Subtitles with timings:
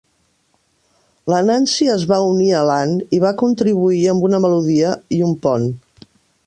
[1.33, 5.39] La Nancy es va unir a l'Ann i va contribuir amb una melodia, i un
[5.47, 5.73] pont